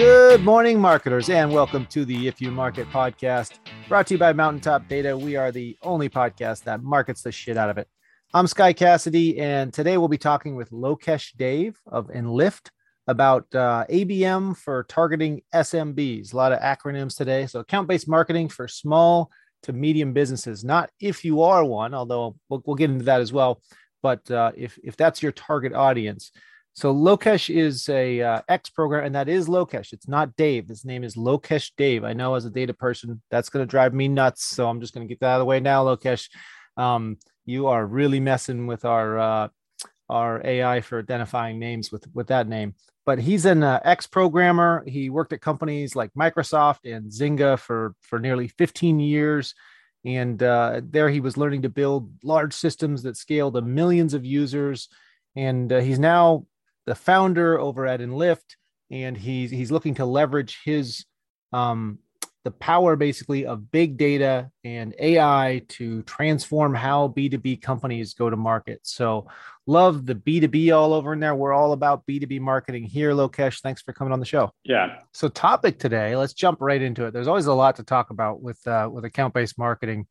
[0.00, 4.32] Good morning, marketers, and welcome to the If You Market podcast, brought to you by
[4.32, 5.14] Mountaintop Data.
[5.14, 7.86] We are the only podcast that markets the shit out of it.
[8.32, 12.70] I'm Sky Cassidy, and today we'll be talking with Lokesh Dave of Enlyft
[13.08, 16.32] about uh, ABM for targeting SMBs.
[16.32, 17.46] A lot of acronyms today.
[17.46, 19.30] So, account based marketing for small
[19.64, 20.64] to medium businesses.
[20.64, 23.60] Not if you are one, although we'll, we'll get into that as well.
[24.02, 26.32] But uh, if if that's your target audience,
[26.74, 29.92] so Lokesh is a uh, X program, and that is Lokesh.
[29.92, 30.68] It's not Dave.
[30.68, 32.04] His name is Lokesh Dave.
[32.04, 34.44] I know as a data person, that's going to drive me nuts.
[34.44, 36.28] So I'm just going to get that out of the way now, Lokesh.
[36.76, 39.48] Um, you are really messing with our uh,
[40.08, 42.74] our AI for identifying names with with that name.
[43.04, 44.84] But he's an uh, X programmer.
[44.86, 49.54] He worked at companies like Microsoft and Zynga for for nearly 15 years.
[50.04, 54.24] And uh, there he was learning to build large systems that scale to millions of
[54.24, 54.88] users.
[55.36, 56.46] And uh, he's now
[56.90, 58.56] the founder over at Enlyft,
[58.90, 61.04] and he's he's looking to leverage his
[61.52, 62.00] um,
[62.42, 68.36] the power basically of big data and AI to transform how B2B companies go to
[68.36, 68.80] market.
[68.82, 69.28] So
[69.68, 71.36] love the B2B all over in there.
[71.36, 73.60] We're all about B2B marketing here, Lokesh.
[73.60, 74.50] Thanks for coming on the show.
[74.64, 74.98] Yeah.
[75.12, 77.12] So topic today, let's jump right into it.
[77.12, 80.08] There's always a lot to talk about with uh, with account-based marketing.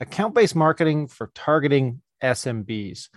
[0.00, 3.10] Account-based marketing for targeting SMBs.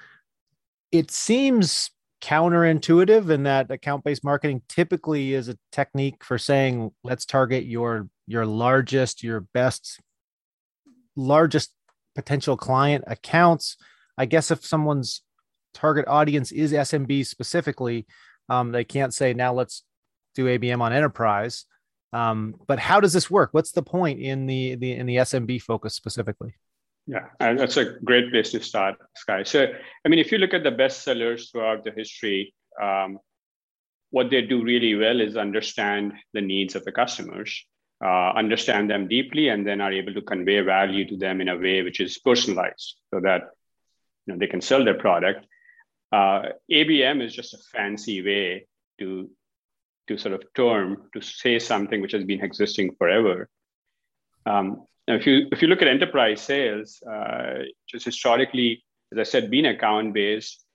[0.92, 1.90] It seems
[2.22, 8.46] counterintuitive in that account-based marketing typically is a technique for saying let's target your your
[8.46, 10.00] largest your best
[11.16, 11.74] largest
[12.16, 13.78] potential client accounts.
[14.18, 15.22] I guess if someone's
[15.74, 18.08] target audience is smb specifically
[18.50, 19.84] um, they can't say now let's
[20.34, 21.66] do abm on enterprise.
[22.14, 23.50] Um, but how does this work?
[23.52, 26.56] What's the point in the, the in the smb focus specifically
[27.08, 29.44] yeah, and that's a great place to start, Sky.
[29.44, 29.66] So,
[30.06, 33.20] I mean, if you look at the best sellers throughout the history, um,
[34.10, 37.66] what they do really well is understand the needs of the customers,
[38.04, 41.58] uh, understand them deeply, and then are able to convey value to them in a
[41.58, 43.44] way which is personalized, so that
[44.26, 45.46] you know they can sell their product.
[46.12, 48.68] Uh, ABM is just a fancy way
[49.00, 49.30] to
[50.10, 53.50] to sort of term to say something which has been existing forever.
[54.46, 59.24] Um, now, if you if you look at enterprise sales, uh, just historically, as I
[59.24, 60.66] said, being account based,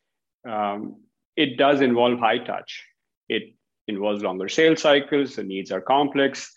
[0.48, 1.03] um,
[1.37, 2.82] it does involve high touch.
[3.28, 3.54] It
[3.88, 5.37] involves longer sales cycles.
[5.37, 6.50] The needs are complex.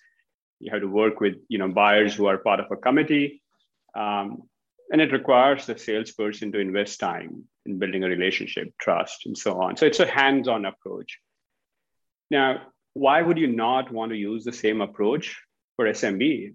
[0.61, 3.41] You have to work with you know buyers who are part of a committee,
[3.93, 4.43] um,
[4.89, 9.61] and it requires the salesperson to invest time in building a relationship, trust, and so
[9.61, 9.75] on.
[9.75, 11.19] So it's a hands-on approach.
[12.31, 15.35] Now, why would you not want to use the same approach
[15.75, 16.53] for SMB?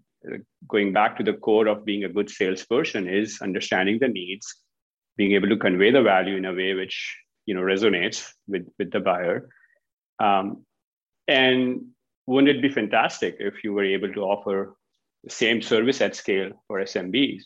[0.68, 4.54] Going back to the core of being a good salesperson is understanding the needs
[5.16, 7.16] being able to convey the value in a way which
[7.46, 9.48] you know resonates with with the buyer.
[10.18, 10.64] Um,
[11.28, 11.86] and
[12.26, 14.76] wouldn't it be fantastic if you were able to offer
[15.24, 17.42] the same service at scale for smbs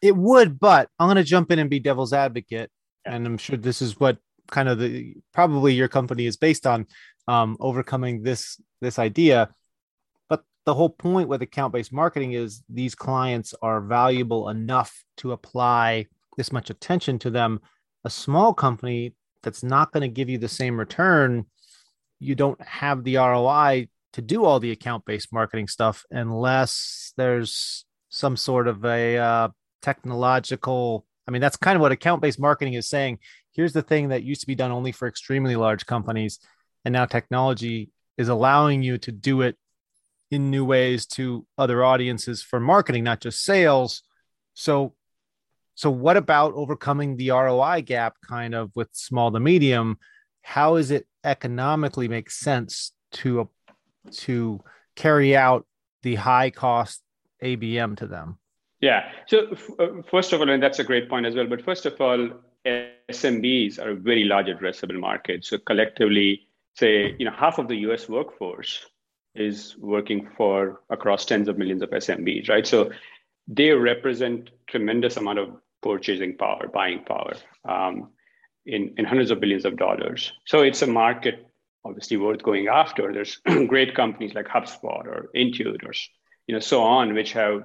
[0.00, 2.70] it would but i'm going to jump in and be devil's advocate
[3.06, 3.14] yeah.
[3.14, 4.18] and i'm sure this is what
[4.50, 6.86] kind of the probably your company is based on
[7.28, 9.48] um, overcoming this this idea
[10.64, 16.06] the whole point with account based marketing is these clients are valuable enough to apply
[16.36, 17.60] this much attention to them.
[18.04, 21.46] A small company that's not going to give you the same return,
[22.20, 27.84] you don't have the ROI to do all the account based marketing stuff unless there's
[28.10, 29.48] some sort of a uh,
[29.80, 31.04] technological.
[31.26, 33.18] I mean, that's kind of what account based marketing is saying.
[33.52, 36.38] Here's the thing that used to be done only for extremely large companies.
[36.84, 39.56] And now technology is allowing you to do it
[40.32, 44.02] in new ways to other audiences for marketing, not just sales.
[44.54, 44.94] So,
[45.74, 49.98] so what about overcoming the ROI gap kind of with small to medium?
[50.40, 53.48] How is it economically make sense to
[54.10, 54.60] to
[54.96, 55.66] carry out
[56.02, 57.02] the high cost
[57.42, 58.38] ABM to them?
[58.80, 59.10] Yeah.
[59.26, 61.46] So uh, first of all, and that's a great point as well.
[61.46, 62.30] But first of all,
[62.64, 65.44] SMBs are a very large addressable market.
[65.44, 68.08] So collectively, say you know half of the U.S.
[68.08, 68.86] workforce
[69.34, 72.66] is working for across tens of millions of SMBs, right?
[72.66, 72.90] So
[73.48, 77.34] they represent tremendous amount of purchasing power, buying power
[77.64, 78.10] um,
[78.66, 80.32] in, in hundreds of billions of dollars.
[80.46, 81.46] So it's a market
[81.84, 83.12] obviously worth going after.
[83.12, 83.36] There's
[83.66, 85.92] great companies like HubSpot or Intuit or
[86.46, 87.62] you know so on, which have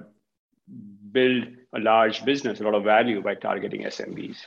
[1.12, 1.44] built
[1.74, 4.38] a large business, a lot of value by targeting SMBs.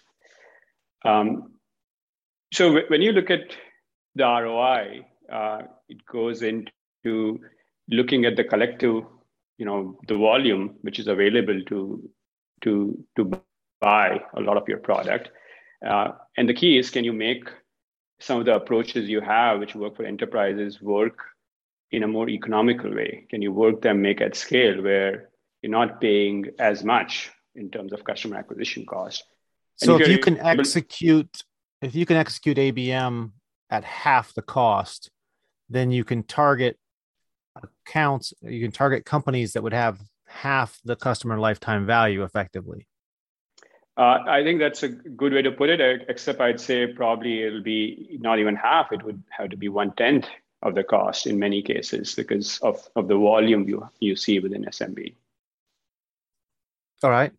[1.03, 1.53] Um,
[2.53, 3.55] so when you look at
[4.15, 6.71] the ROI, uh, it goes into
[7.03, 7.39] to
[7.89, 9.03] looking at the collective,
[9.57, 12.09] you know, the volume which is available to
[12.63, 13.31] to to
[13.79, 15.29] buy a lot of your product.
[15.85, 17.49] Uh, and the key is, can you make
[18.19, 21.17] some of the approaches you have, which work for enterprises, work
[21.91, 23.25] in a more economical way?
[23.29, 25.29] Can you work them make at scale where
[25.61, 29.23] you're not paying as much in terms of customer acquisition cost?
[29.77, 31.43] so if, if you can execute
[31.81, 33.31] if you can execute ABM
[33.71, 35.09] at half the cost,
[35.69, 36.77] then you can target
[37.55, 42.87] accounts, you can target companies that would have half the customer lifetime value effectively.
[43.97, 47.61] Uh, I think that's a good way to put it, except I'd say probably it'll
[47.61, 48.91] be not even half.
[48.91, 50.27] It would have to be one tenth
[50.63, 54.63] of the cost in many cases because of, of the volume you, you see within
[54.65, 55.15] SMB.
[57.03, 57.31] All right.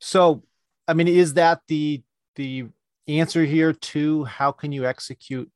[0.00, 0.42] So,
[0.88, 2.02] I mean, is that the
[2.34, 2.66] the
[3.06, 5.50] answer here to how can you execute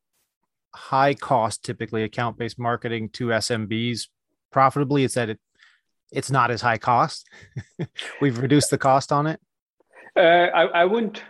[0.75, 4.07] high cost, typically account based marketing to SMBs
[4.51, 5.03] profitably?
[5.03, 5.39] It's that it
[6.11, 7.27] it's not as high cost.
[8.21, 9.39] We've reduced the cost on it.
[10.15, 10.19] Uh,
[10.53, 11.21] I, I wouldn't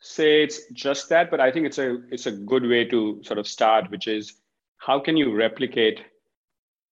[0.00, 3.38] say it's just that, but I think it's a it's a good way to sort
[3.38, 4.34] of start, which is
[4.76, 6.02] how can you replicate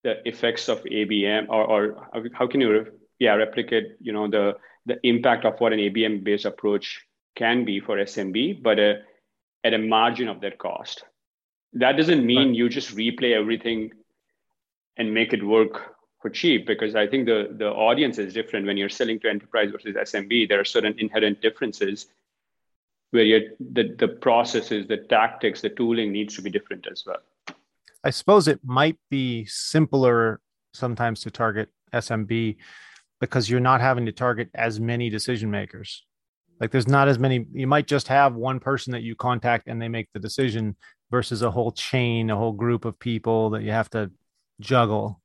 [0.02, 2.86] the effects of ABM, or, or how can you
[3.18, 4.56] yeah replicate you know the
[4.86, 7.06] the impact of what an ABM based approach
[7.36, 9.02] can be for SMB, but a,
[9.64, 11.04] at a margin of that cost.
[11.74, 12.56] That doesn't mean right.
[12.56, 13.92] you just replay everything
[14.96, 18.76] and make it work for cheap because I think the, the audience is different when
[18.76, 20.48] you're selling to enterprise versus SMB.
[20.48, 22.06] There are certain inherent differences
[23.10, 23.24] where
[23.60, 27.20] the, the processes, the tactics, the tooling needs to be different as well.
[28.04, 30.40] I suppose it might be simpler
[30.72, 32.56] sometimes to target SMB
[33.20, 36.04] because you're not having to target as many decision makers.
[36.60, 39.80] Like there's not as many, you might just have one person that you contact and
[39.80, 40.76] they make the decision
[41.10, 44.10] versus a whole chain, a whole group of people that you have to
[44.60, 45.20] juggle.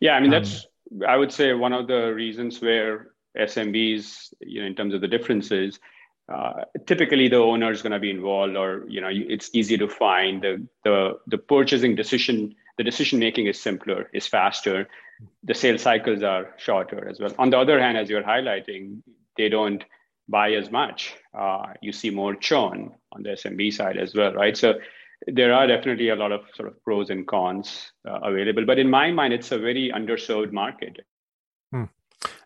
[0.00, 0.66] Yeah, I mean, um, that's,
[1.06, 3.08] I would say, one of the reasons where
[3.38, 5.78] SMBs, you know, in terms of the differences,
[6.32, 9.88] uh, typically the owner is going to be involved or you know it's easy to
[9.88, 14.88] find the the the purchasing decision the decision making is simpler is faster
[15.44, 19.00] the sales cycles are shorter as well on the other hand as you're highlighting
[19.36, 19.84] they don't
[20.28, 21.14] buy as much.
[21.36, 24.56] Uh, you see more churn on the smb side as well right?
[24.56, 24.74] So
[25.26, 28.88] there are definitely a lot of sort of pros and cons uh, available but in
[28.88, 31.00] my mind it's a very underserved market.
[31.72, 31.84] Hmm.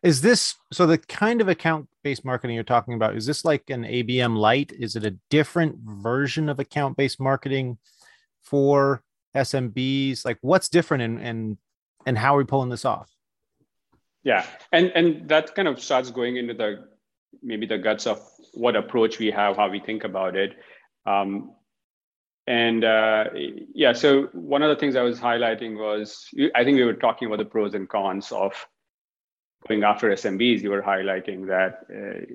[0.02, 3.68] is this so the kind of account based marketing you're talking about is this like
[3.68, 7.76] an abm light is it a different version of account based marketing
[8.42, 9.02] for
[9.36, 11.58] smbs like what's different and and
[12.06, 13.10] and how are we pulling this off?
[14.22, 16.88] Yeah and and that kind of starts going into the
[17.42, 18.20] maybe the guts of
[18.54, 20.56] what approach we have how we think about it
[21.06, 21.52] um,
[22.50, 23.26] and uh,
[23.74, 27.26] yeah, so one of the things I was highlighting was I think we were talking
[27.26, 28.66] about the pros and cons of
[29.68, 30.60] going after SMBs.
[30.60, 32.34] You were highlighting that uh,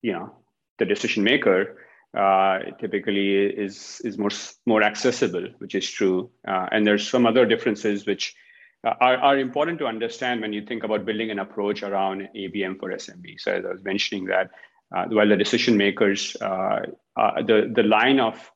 [0.00, 0.32] you know
[0.78, 1.78] the decision maker
[2.16, 4.30] uh, typically is is more
[4.64, 6.30] more accessible, which is true.
[6.46, 8.36] Uh, and there's some other differences which
[8.84, 12.90] are, are important to understand when you think about building an approach around ABM for
[12.90, 13.38] SMB.
[13.38, 14.50] So as I was mentioning that
[14.94, 18.50] uh, while the decision makers, the the line of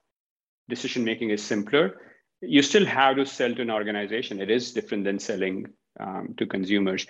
[0.69, 2.01] decision making is simpler.
[2.41, 4.41] You still have to sell to an organization.
[4.41, 5.67] It is different than selling
[5.99, 7.07] um, to consumers.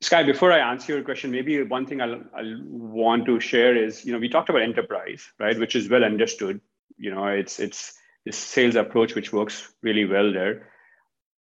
[0.00, 4.04] Sky, before I answer your question, maybe one thing I'll, I'll want to share is,
[4.04, 6.60] you know, we talked about enterprise, right, which is well understood.
[6.96, 7.94] You know, it's it's
[8.24, 10.71] this sales approach which works really well there.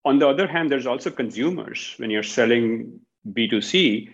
[0.03, 1.93] On the other hand, there's also consumers.
[1.97, 4.09] When you're selling B2C,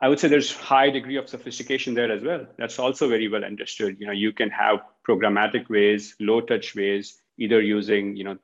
[0.00, 2.46] I would say there's high degree of sophistication there as well.
[2.58, 3.96] That's also very well understood.
[3.98, 8.38] You know, you can have programmatic ways, low touch ways, either using you know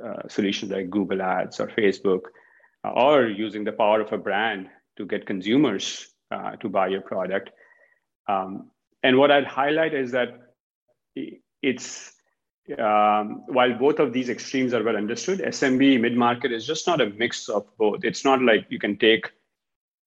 [0.00, 2.20] uh, solutions like Google Ads or Facebook,
[2.84, 7.00] uh, or using the power of a brand to get consumers uh, to buy your
[7.00, 7.50] product.
[8.28, 8.70] Um,
[9.02, 10.38] and what I'd highlight is that
[11.62, 12.11] it's
[12.78, 17.00] um, while both of these extremes are well understood, SMB mid market is just not
[17.00, 18.04] a mix of both.
[18.04, 19.30] It's not like you can take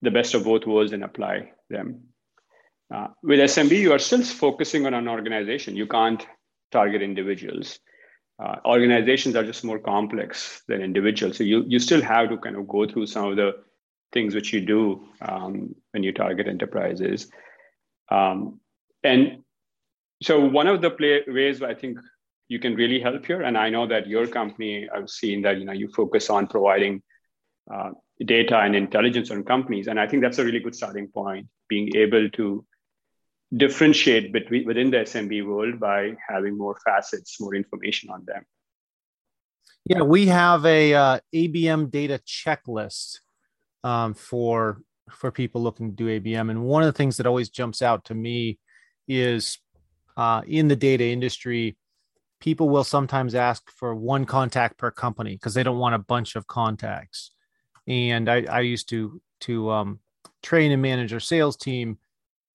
[0.02, 2.02] the best of both worlds and apply them.
[2.94, 5.76] Uh, with SMB, you are still focusing on an organization.
[5.76, 6.26] You can't
[6.72, 7.80] target individuals.
[8.38, 11.38] Uh, organizations are just more complex than individuals.
[11.38, 13.54] So you, you still have to kind of go through some of the
[14.14, 17.30] things which you do um, when you target enterprises.
[18.12, 18.60] Um,
[19.04, 19.44] and
[20.22, 22.00] so one of the play, ways I think
[22.48, 25.66] you can really help here, and I know that your company, I've seen that you
[25.66, 27.02] know you focus on providing
[27.74, 27.92] uh,
[28.24, 29.88] data and intelligence on companies.
[29.88, 32.66] And I think that's a really good starting point, being able to
[33.56, 38.46] differentiate between within the SMB world by having more facets, more information on them.
[39.86, 43.20] Yeah, we have a uh, ABM data checklist
[43.84, 47.50] um, for for people looking to do ABM, and one of the things that always
[47.50, 48.58] jumps out to me
[49.08, 49.60] is
[50.18, 51.78] uh, in the data industry,
[52.40, 56.36] people will sometimes ask for one contact per company because they don't want a bunch
[56.36, 57.32] of contacts.
[57.88, 60.00] And I, I used to to um,
[60.42, 61.98] train and manage our sales team,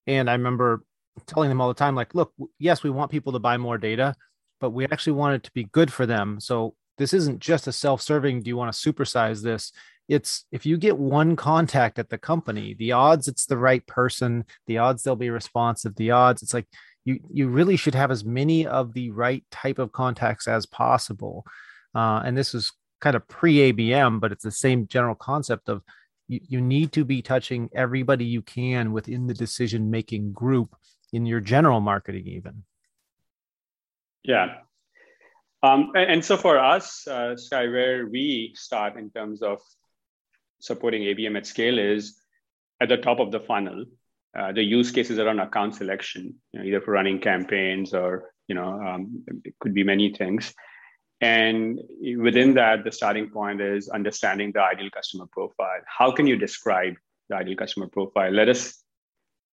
[0.06, 0.84] and I remember
[1.26, 4.14] telling them all the time, like, look, yes, we want people to buy more data,
[4.60, 6.40] but we actually want it to be good for them.
[6.40, 8.42] So this isn't just a self-serving.
[8.42, 9.72] Do you want to supersize this?
[10.08, 14.44] It's if you get one contact at the company, the odds it's the right person,
[14.66, 16.66] the odds they'll be responsive, the odds it's like
[17.04, 21.45] you you really should have as many of the right type of contacts as possible.
[21.95, 25.83] Uh, and this is kind of pre ABM, but it's the same general concept of
[26.28, 30.76] you, you need to be touching everybody you can within the decision making group
[31.12, 32.62] in your general marketing, even.
[34.23, 34.59] Yeah.
[35.62, 39.59] Um, and, and, so for us, uh, Sky, where we start in terms of
[40.61, 42.16] supporting ABM at scale is
[42.80, 43.85] at the top of the funnel.
[44.38, 48.54] Uh, the use cases around account selection, you know, either for running campaigns or you
[48.54, 50.54] know um, it could be many things.
[51.20, 51.80] And
[52.18, 55.80] within that, the starting point is understanding the ideal customer profile.
[55.87, 56.94] How can you describe
[57.28, 58.30] the ideal customer profile?
[58.30, 58.82] Let us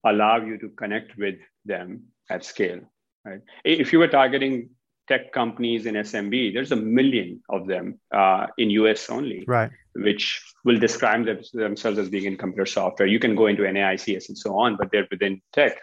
[0.05, 2.79] allow you to connect with them at scale.
[3.25, 3.41] Right?
[3.65, 4.69] If you were targeting
[5.07, 9.71] tech companies in SMB, there's a million of them uh, in US only, right?
[9.93, 13.07] Which will describe them, themselves as being in computer software.
[13.07, 15.77] You can go into NAICS and so on, but they're within tech.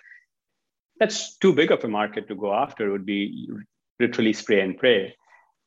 [1.00, 2.88] That's too big of a market to go after.
[2.88, 3.48] It would be
[3.98, 5.14] literally spray and pray.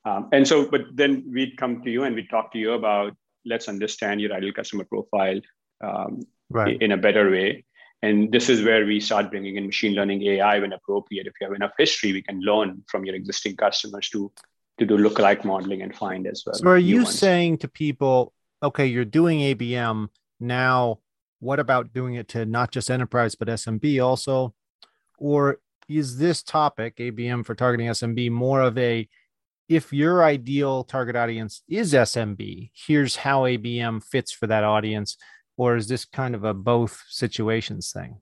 [0.05, 3.13] Um, and so, but then we'd come to you and we'd talk to you about
[3.45, 5.39] let's understand your ideal customer profile
[5.83, 6.81] um, right.
[6.81, 7.65] in a better way.
[8.03, 11.25] And this is where we start bringing in machine learning AI when appropriate.
[11.25, 14.31] If you have enough history, we can learn from your existing customers to
[14.77, 16.53] to do lookalike modeling and find as well.
[16.53, 17.17] So, are you ones.
[17.17, 20.99] saying to people, okay, you're doing ABM now?
[21.39, 24.53] What about doing it to not just enterprise but SMB also?
[25.17, 29.07] Or is this topic ABM for targeting SMB more of a
[29.69, 35.17] if your ideal target audience is SMB, here's how ABM fits for that audience?
[35.57, 38.21] Or is this kind of a both situations thing?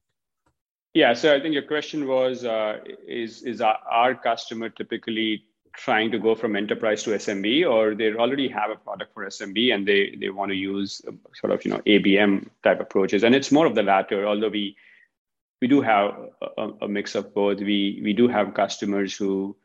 [0.93, 5.43] Yeah, so I think your question was uh, is is our, our customer typically
[5.75, 9.75] trying to go from enterprise to SMB, or they already have a product for SMB
[9.75, 11.01] and they they want to use
[11.33, 14.25] sort of you know ABM type approaches, and it's more of the latter.
[14.25, 14.77] Although we
[15.61, 17.59] we do have a, a mix of both.
[17.59, 19.55] We we do have customers who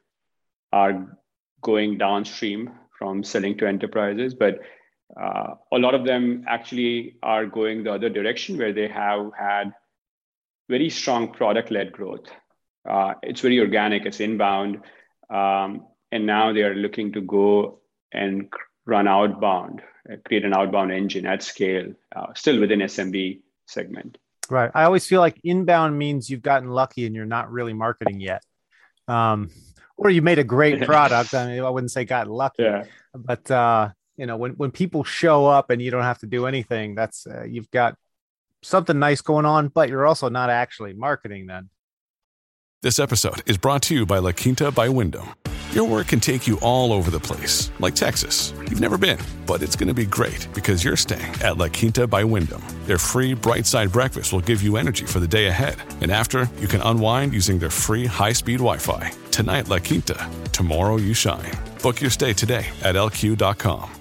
[0.73, 1.17] are
[1.63, 4.61] going downstream from selling to enterprises, but
[5.19, 9.73] uh, a lot of them actually are going the other direction where they have had
[10.69, 12.27] very strong product led growth.
[12.89, 14.81] Uh, it's very organic, it's inbound.
[15.29, 17.81] Um, and now they are looking to go
[18.13, 18.49] and
[18.87, 24.19] run outbound, uh, create an outbound engine at scale, uh, still within SMB segment.
[24.49, 24.71] Right.
[24.75, 28.43] I always feel like inbound means you've gotten lucky and you're not really marketing yet.
[29.07, 29.51] Um,
[29.97, 31.35] or you made a great product.
[31.35, 32.85] I mean, I wouldn't say got lucky, yeah.
[33.15, 33.91] but uh,
[34.21, 37.27] you know, when when people show up and you don't have to do anything, that's
[37.27, 37.97] uh, you've got
[38.63, 41.71] something nice going on, but you're also not actually marketing then.
[42.83, 45.27] This episode is brought to you by La Quinta by Wyndham.
[45.73, 48.53] Your work can take you all over the place, like Texas.
[48.69, 52.07] You've never been, but it's going to be great because you're staying at La Quinta
[52.07, 52.63] by Wyndham.
[52.85, 55.77] Their free bright side breakfast will give you energy for the day ahead.
[56.03, 59.13] And after, you can unwind using their free high speed Wi Fi.
[59.31, 60.29] Tonight, La Quinta.
[60.53, 61.53] Tomorrow, you shine.
[61.83, 64.00] Book your stay today at lq.com.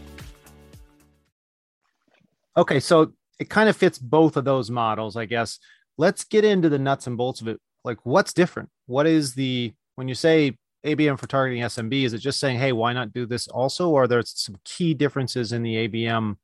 [2.59, 5.59] Okay, so it kind of fits both of those models, I guess.
[5.97, 7.57] Let's get into the nuts and bolts of it.
[7.85, 8.67] Like, what's different?
[8.85, 12.03] What is the, when you say ABM for targeting SMB?
[12.03, 13.89] Is it just saying, hey, why not do this also?
[13.89, 16.35] Or are there some key differences in the ABM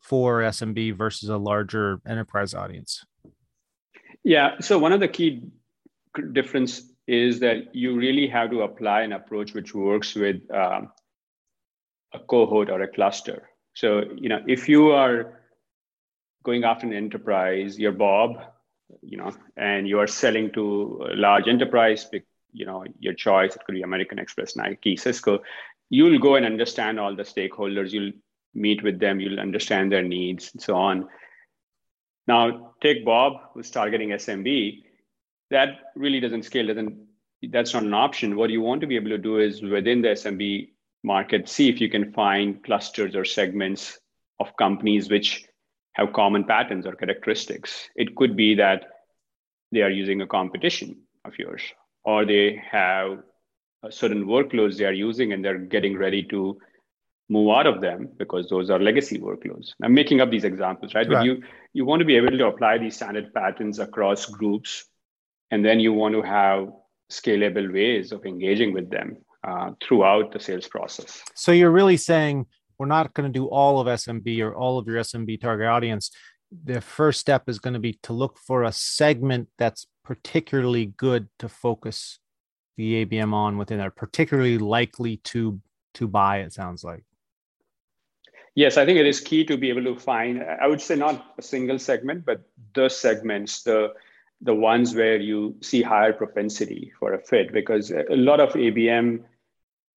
[0.00, 3.02] for SMB versus a larger enterprise audience?
[4.22, 4.60] Yeah.
[4.60, 5.44] So one of the key
[6.32, 10.92] difference is that you really have to apply an approach which works with um,
[12.12, 13.48] a cohort or a cluster.
[13.74, 15.40] So you know, if you are
[16.44, 18.36] going after an enterprise, you're Bob,
[19.02, 22.06] you know, and you are selling to a large enterprise
[22.54, 23.54] you know your choice.
[23.54, 25.42] It could be american express nike cisco.
[25.90, 27.92] You'll go and understand all the stakeholders.
[27.92, 28.12] You'll
[28.54, 29.20] meet with them.
[29.20, 31.08] You'll understand their needs and so on.
[32.26, 34.82] Now take bob who's targeting smb
[35.50, 37.06] that really doesn't scale doesn't
[37.50, 38.36] that's not an option.
[38.36, 40.70] What you want to be able to do is within the smb
[41.02, 43.98] market see if you can find clusters or segments
[44.40, 45.44] of companies which
[45.94, 48.84] have common patterns or characteristics it could be that
[49.72, 51.62] they are using a competition of yours
[52.04, 53.18] or they have
[53.90, 56.58] certain workloads they are using and they're getting ready to
[57.28, 59.72] move out of them because those are legacy workloads.
[59.82, 61.08] I'm making up these examples, right?
[61.08, 61.16] right?
[61.16, 64.84] But you you want to be able to apply these standard patterns across groups,
[65.50, 66.68] and then you want to have
[67.10, 69.16] scalable ways of engaging with them.
[69.44, 71.22] uh, throughout the sales process.
[71.34, 72.46] So you're really saying
[72.78, 76.10] we're not going to do all of SMB or all of your SMB target audience.
[76.64, 81.28] The first step is going to be to look for a segment that's particularly good
[81.38, 82.18] to focus
[82.76, 85.60] the ABM on within there, particularly likely to
[85.94, 86.38] to buy.
[86.38, 87.04] It sounds like.
[88.56, 90.42] Yes, I think it is key to be able to find.
[90.42, 92.42] I would say not a single segment, but
[92.74, 93.94] the segments, the
[94.40, 99.24] the ones where you see higher propensity for a fit, because a lot of ABM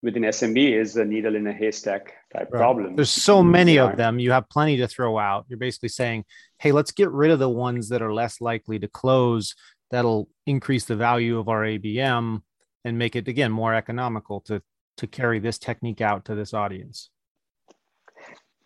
[0.04, 2.60] within SMB is a needle in a haystack type right.
[2.60, 2.96] problem.
[2.96, 4.20] There's so many of them.
[4.20, 5.46] You have plenty to throw out.
[5.48, 6.26] You're basically saying,
[6.60, 9.56] hey, let's get rid of the ones that are less likely to close.
[9.92, 12.42] That'll increase the value of our ABM
[12.86, 14.62] and make it again more economical to
[14.98, 17.12] to carry this technique out to this audience.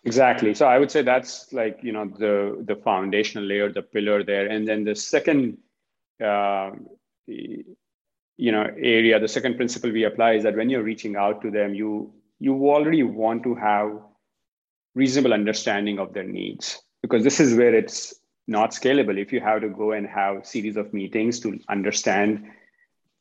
[0.05, 0.53] Exactly.
[0.53, 4.47] So I would say that's like you know the the foundational layer, the pillar there,
[4.47, 5.57] and then the second.
[6.23, 6.71] Uh,
[8.45, 11.51] you know area the second principle we apply is that when you're reaching out to
[11.51, 11.89] them you
[12.39, 13.91] you already want to have
[14.95, 18.15] reasonable understanding of their needs because this is where it's
[18.47, 19.17] not scalable.
[19.17, 22.47] If you have to go and have series of meetings to understand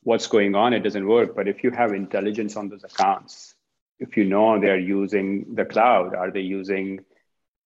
[0.01, 1.35] what's going on it doesn't work.
[1.35, 3.53] But if you have intelligence on those accounts
[3.99, 6.99] if you know they're using the cloud are they using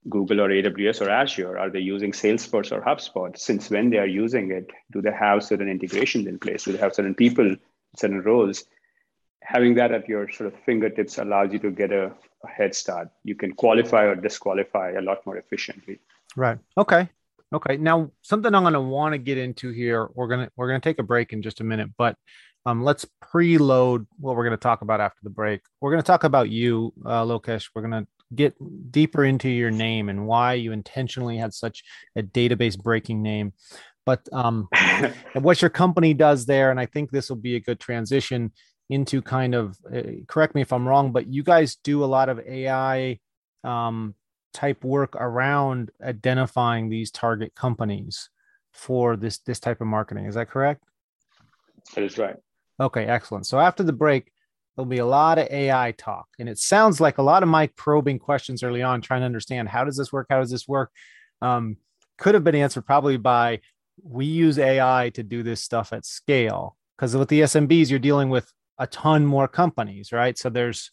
[0.10, 1.58] Google or AWS or Azure?
[1.58, 3.38] Are they using Salesforce or HubSpot?
[3.38, 4.72] Since when they are using it?
[4.92, 6.66] Do they have certain integrations in place?
[6.66, 7.56] Do they have certain people,
[7.98, 8.66] certain roles?
[9.42, 12.12] Having that at your sort of fingertips allows you to get a,
[12.44, 13.10] a head start.
[13.24, 16.00] You can qualify or disqualify a lot more efficiently.
[16.36, 16.58] Right.
[16.78, 17.10] Okay.
[17.54, 17.78] Okay.
[17.78, 20.10] Now, something I'm going to want to get into here.
[20.16, 22.18] We're gonna we're gonna take a break in just a minute, but
[22.66, 25.62] um, let's preload what we're going to talk about after the break.
[25.82, 27.70] We're going to talk about you, uh, Lokesh.
[27.76, 28.56] We're going to get
[28.92, 31.84] deeper into your name and why you intentionally had such
[32.16, 33.54] a database breaking name.
[34.06, 34.68] But um,
[35.34, 38.52] what your company does there and i think this will be a good transition
[38.90, 42.30] into kind of uh, correct me if i'm wrong but you guys do a lot
[42.30, 43.20] of ai
[43.64, 44.14] um,
[44.56, 48.30] type work around identifying these target companies
[48.72, 50.26] for this this type of marketing.
[50.26, 50.84] Is that correct?
[51.94, 52.38] That is right.
[52.80, 53.46] Okay excellent.
[53.46, 54.32] So after the break
[54.76, 56.28] there'll be a lot of AI talk.
[56.40, 59.70] And it sounds like a lot of my probing questions early on, trying to understand
[59.70, 60.28] how does this work?
[60.30, 60.92] How does this work?
[61.42, 61.78] Um,
[62.18, 63.62] could have been answered probably by
[64.04, 66.78] we use AI to do this stuff at scale.
[66.98, 70.38] Because with the SMBs, you're dealing with a ton more companies, right?
[70.38, 70.92] So there's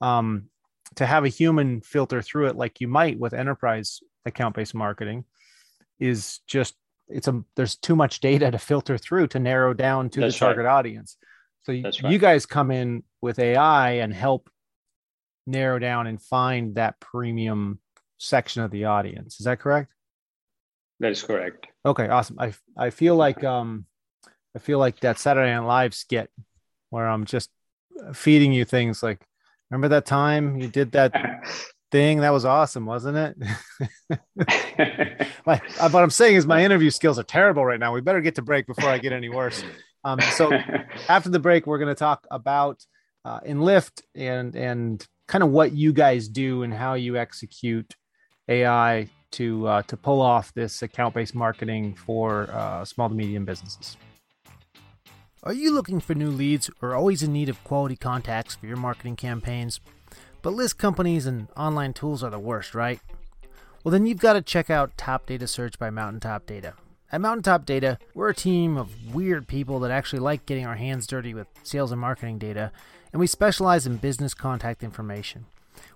[0.00, 0.48] um,
[0.96, 5.24] to have a human filter through it like you might with enterprise account based marketing
[5.98, 6.74] is just
[7.08, 10.38] it's a there's too much data to filter through to narrow down to That's the
[10.40, 10.72] target right.
[10.72, 11.16] audience.
[11.66, 12.12] So right.
[12.12, 14.48] you guys come in with AI and help
[15.48, 17.80] narrow down and find that premium
[18.18, 19.40] section of the audience.
[19.40, 19.92] Is that correct?
[21.00, 21.66] That is correct.
[21.84, 22.38] Okay, awesome.
[22.38, 23.86] I I feel like um
[24.54, 26.30] I feel like that Saturday Night Live skit
[26.90, 27.50] where I'm just
[28.12, 29.26] feeding you things like
[29.70, 31.12] remember that time you did that
[31.90, 33.36] thing that was awesome wasn't it
[35.46, 38.34] like what i'm saying is my interview skills are terrible right now we better get
[38.34, 39.64] to break before i get any worse
[40.06, 40.52] um, so
[41.08, 42.86] after the break, we're going to talk about
[43.24, 47.96] uh, Enlyft and and kind of what you guys do and how you execute
[48.48, 53.44] AI to uh, to pull off this account based marketing for uh, small to medium
[53.44, 53.96] businesses.
[55.42, 58.76] Are you looking for new leads or always in need of quality contacts for your
[58.76, 59.80] marketing campaigns?
[60.40, 63.00] But list companies and online tools are the worst, right?
[63.82, 66.74] Well, then you've got to check out Top Data Search by Mountaintop Data.
[67.16, 71.06] At Mountaintop Data, we're a team of weird people that actually like getting our hands
[71.06, 72.70] dirty with sales and marketing data,
[73.10, 75.46] and we specialize in business contact information.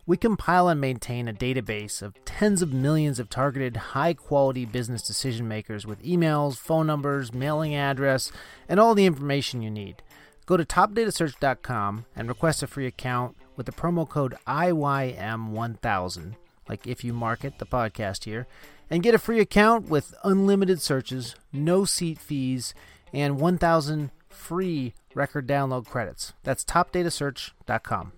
[0.07, 5.03] We compile and maintain a database of tens of millions of targeted, high quality business
[5.03, 8.33] decision makers with emails, phone numbers, mailing address,
[8.67, 10.03] and all the information you need.
[10.47, 17.05] Go to topdatasearch.com and request a free account with the promo code IYM1000, like if
[17.05, 18.47] you market the podcast here,
[18.91, 22.75] and get a free account with unlimited searches, no seat fees,
[23.15, 26.33] and 1,000 free record download credits.
[26.43, 28.13] That's topdatasearch.com.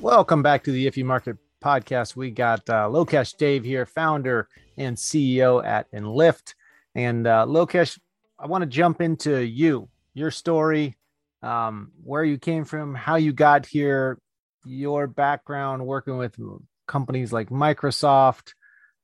[0.00, 2.16] Welcome back to the If You Market podcast.
[2.16, 6.54] We got uh, Lokesh Dave here, founder and CEO at Enlyft.
[6.94, 7.98] And uh, Lokesh,
[8.38, 10.96] I want to jump into you, your story,
[11.42, 14.18] um, where you came from, how you got here,
[14.64, 16.36] your background working with
[16.88, 18.54] companies like Microsoft,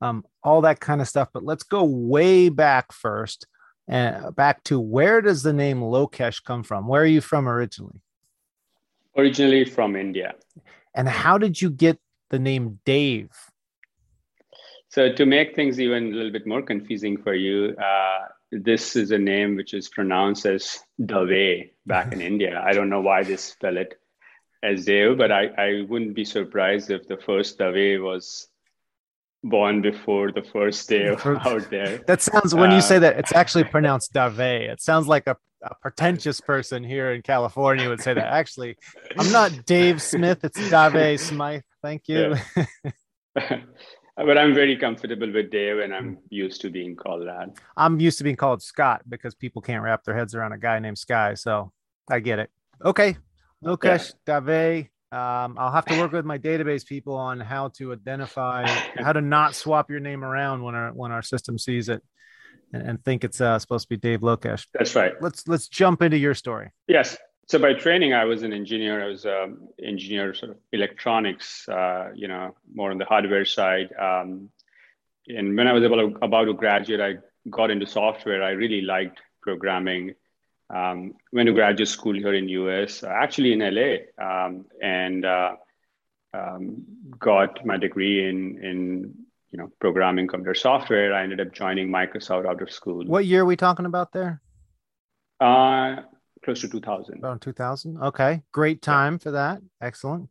[0.01, 1.29] um, all that kind of stuff.
[1.33, 3.47] But let's go way back first,
[3.91, 6.89] uh, back to where does the name Lokesh come from?
[6.89, 8.01] Where are you from originally?
[9.17, 10.35] Originally from India.
[10.95, 11.99] And how did you get
[12.31, 13.31] the name Dave?
[14.89, 19.11] So to make things even a little bit more confusing for you, uh, this is
[19.11, 22.63] a name which is pronounced as Dave back in India.
[22.65, 23.99] I don't know why they spell it
[24.65, 28.49] as Dave, but I, I wouldn't be surprised if the first Dave was
[29.45, 31.99] born before the first day out there.
[32.07, 34.41] That sounds when uh, you say that it's actually pronounced Dave.
[34.41, 38.27] It sounds like a, a, pretentious person here in California would say that.
[38.27, 38.77] Actually,
[39.19, 40.43] I'm not Dave Smith.
[40.43, 41.63] It's Dave Smythe.
[41.83, 42.35] Thank you.
[42.57, 42.67] Yeah.
[44.17, 47.51] but I'm very comfortable with Dave, and I'm used to being called that.
[47.77, 50.79] I'm used to being called Scott because people can't wrap their heads around a guy
[50.79, 51.35] named Sky.
[51.35, 51.71] So
[52.11, 52.51] I get it.
[52.83, 53.17] Okay,
[53.65, 54.41] Lokesh yeah.
[54.41, 54.89] Dave.
[55.13, 59.21] Um, I'll have to work with my database people on how to identify how to
[59.21, 62.03] not swap your name around when our when our system sees it
[62.73, 64.67] and, and think it's uh, supposed to be Dave Lokesh.
[64.75, 65.13] That's right.
[65.21, 66.73] Let's let's jump into your story.
[66.89, 67.17] Yes.
[67.47, 69.05] So by training, I was an engineer.
[69.05, 71.69] I was an um, engineer, sort of electronics.
[71.69, 73.91] Uh, you know, more on the hardware side.
[74.01, 74.51] Um,
[75.29, 77.15] and when I was about, about to graduate, I
[77.51, 78.43] got into software.
[78.43, 80.15] I really liked programming
[80.71, 85.57] um, went to graduate school here in US, uh, actually in LA, um, and uh,
[86.33, 86.85] um,
[87.19, 89.15] got my degree in in
[89.51, 91.15] you know programming computer software.
[91.15, 93.05] I ended up joining Microsoft out of school.
[93.07, 94.41] What year are we talking about there?
[95.41, 95.97] Uh,
[96.45, 97.23] close to 2000.
[97.23, 97.99] Around 2000.
[98.03, 99.19] Okay, great time yeah.
[99.19, 99.63] for that.
[99.81, 100.29] Excellent.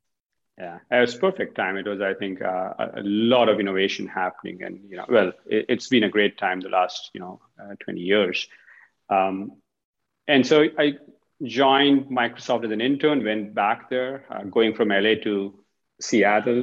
[0.57, 1.77] Yeah, it was perfect time.
[1.77, 5.67] It was, I think, uh, a, lot of innovation happening, and you know, well, it,
[5.69, 8.47] has been a great time the last you know uh, 20 years.
[9.09, 9.53] Um,
[10.27, 10.93] and so I
[11.43, 15.59] joined Microsoft as an intern, went back there, uh, going from LA to
[15.99, 16.61] Seattle.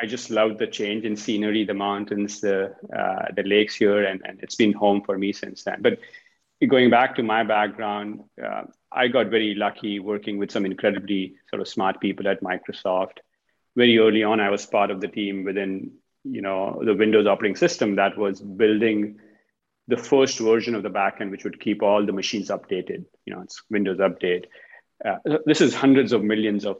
[0.00, 4.20] I just loved the change in scenery, the mountains, the uh, the lakes here, and,
[4.24, 5.82] and it's been home for me since then.
[5.82, 5.98] But
[6.68, 11.62] going back to my background, uh, I got very lucky working with some incredibly sort
[11.62, 13.18] of smart people at Microsoft.
[13.76, 15.92] Very early on, I was part of the team within
[16.24, 19.18] you know the Windows operating system that was building
[19.88, 23.04] the first version of the backend, which would keep all the machines updated.
[23.26, 24.46] You know, it's Windows Update.
[25.04, 26.78] Uh, this is hundreds of millions of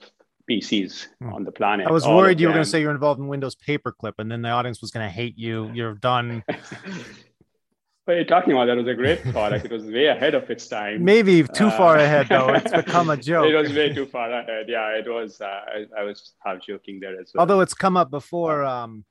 [0.50, 1.32] PCs hmm.
[1.32, 1.86] on the planet.
[1.86, 4.42] I was worried you were going to say you're involved in Windows Paperclip, and then
[4.42, 5.70] the audience was going to hate you.
[5.74, 6.42] You're done.
[8.06, 9.64] What you're talking about that was a great product.
[9.64, 11.02] It was way ahead of its time.
[11.02, 12.52] Maybe too uh, far ahead, though.
[12.52, 13.46] It's become a joke.
[13.50, 14.66] it was way too far ahead.
[14.68, 15.40] Yeah, it was.
[15.40, 17.40] Uh, I, I, was half joking there as well.
[17.40, 18.62] Although it's come up before.
[18.62, 19.06] Um,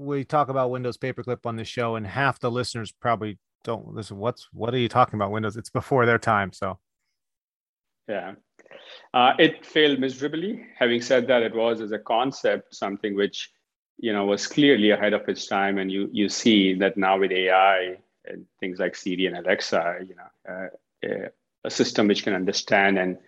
[0.00, 4.18] we talk about Windows Paperclip on the show, and half the listeners probably don't listen.
[4.18, 5.30] What's what are you talking about?
[5.30, 5.56] Windows?
[5.56, 6.78] It's before their time, so.
[8.08, 8.34] Yeah,
[9.14, 10.66] uh, it failed miserably.
[10.78, 13.50] Having said that, it was as a concept something which
[13.98, 17.32] you know was clearly ahead of its time, and you you see that now with
[17.32, 20.68] AI and things like Siri and Alexa, you know,
[21.08, 21.28] uh,
[21.64, 23.18] a system which can understand and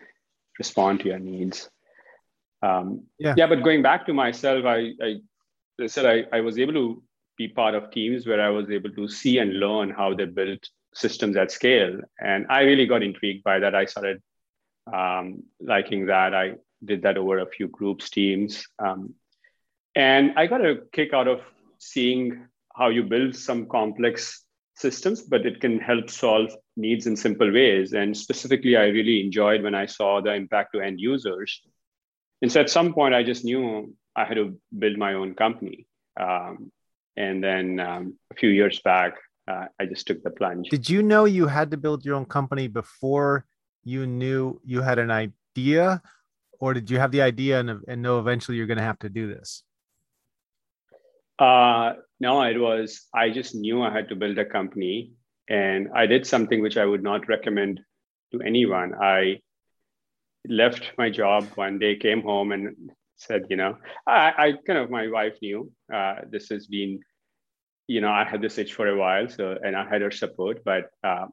[0.59, 1.71] respond to your needs.
[2.63, 3.35] Um, yeah.
[3.37, 5.15] yeah, but going back to myself, I, I I
[5.87, 7.03] said I, I was able to
[7.37, 10.69] be part of teams where I was able to see and learn how they built
[10.95, 12.01] systems at scale.
[12.21, 13.75] And I really got intrigued by that.
[13.75, 14.23] I started
[14.93, 16.35] um, liking that.
[16.35, 18.67] I did that over a few groups, teams.
[18.79, 19.15] Um,
[19.95, 21.41] and I got a kick out of
[21.79, 24.45] seeing how you build some complex
[24.77, 27.93] systems, but it can help solve needs in simple ways.
[27.93, 31.61] And specifically, I really enjoyed when I saw the impact to end users.
[32.41, 35.87] And so at some point, I just knew I had to build my own company.
[36.19, 36.71] Um,
[37.17, 39.15] and then um, a few years back,
[39.49, 40.69] uh, I just took the plunge.
[40.69, 43.47] Did you know you had to build your own company before
[43.85, 46.03] you knew you had an idea?
[46.61, 49.09] Or did you have the idea and, and know eventually you're going to have to
[49.09, 49.65] do this?
[51.39, 55.13] Uh, no, it was, I just knew I had to build a company.
[55.49, 57.81] And I did something which I would not recommend
[58.31, 58.95] to anyone.
[58.95, 59.41] I
[60.47, 64.91] left my job one day, came home, and said, you know, I, I kind of,
[64.91, 67.01] my wife knew uh, this has been,
[67.87, 69.29] you know, I had this itch for a while.
[69.29, 71.27] So, and I had her support, but uh,